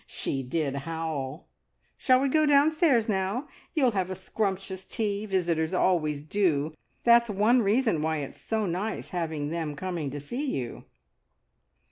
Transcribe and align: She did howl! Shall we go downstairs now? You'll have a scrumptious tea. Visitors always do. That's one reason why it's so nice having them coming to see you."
She 0.07 0.41
did 0.41 0.77
howl! 0.77 1.45
Shall 1.95 2.21
we 2.21 2.27
go 2.27 2.47
downstairs 2.47 3.07
now? 3.07 3.47
You'll 3.75 3.91
have 3.91 4.09
a 4.09 4.15
scrumptious 4.15 4.83
tea. 4.83 5.27
Visitors 5.27 5.75
always 5.75 6.23
do. 6.23 6.73
That's 7.03 7.29
one 7.29 7.61
reason 7.61 8.01
why 8.01 8.17
it's 8.23 8.41
so 8.41 8.65
nice 8.65 9.09
having 9.09 9.51
them 9.51 9.75
coming 9.75 10.09
to 10.09 10.19
see 10.19 10.55
you." 10.57 10.85